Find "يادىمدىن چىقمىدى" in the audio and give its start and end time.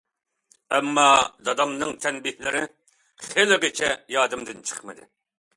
4.17-5.11